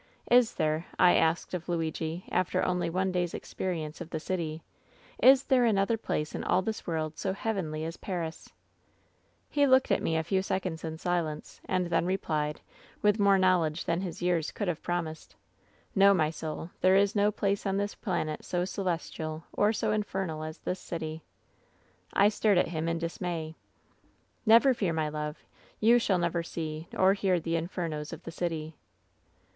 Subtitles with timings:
[0.31, 4.63] "^Is there,' I asked of Luigi, after only one day's ex perience of the city—
[5.31, 8.49] *is there another place in all this world so heavenly as Paris
[9.51, 11.85] V WHEN SHADOWS DIE 171 "He looked at me a few seconds in silence, and
[11.91, 12.61] then replied,
[13.03, 15.35] with more knowledge than his years could have promised:"
[15.95, 16.71] *No, my soul!
[16.81, 20.79] There is no place on this planet so celestial, or so infernal, as is this
[20.79, 21.21] city/
[22.11, 23.55] "I stared at him in dismay."
[24.47, 25.37] ^Never fear, my love.
[25.79, 28.73] You shall never see or hear the infernos of the city.